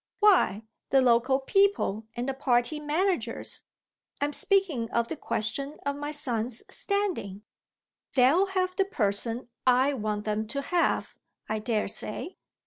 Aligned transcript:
"Why, 0.19 0.63
the 0.89 0.99
local 0.99 1.37
people 1.41 2.07
and 2.15 2.27
the 2.27 2.33
party 2.33 2.79
managers. 2.79 3.61
I'm 4.19 4.33
speaking 4.33 4.89
of 4.89 5.09
the 5.09 5.15
question 5.15 5.77
of 5.85 5.95
my 5.95 6.09
son's 6.09 6.63
standing." 6.71 7.43
"They'll 8.15 8.47
have 8.47 8.75
the 8.75 8.85
person 8.85 9.49
I 9.67 9.93
want 9.93 10.25
them 10.25 10.47
to 10.47 10.63
have, 10.63 11.17
I 11.47 11.59
daresay. 11.59 12.33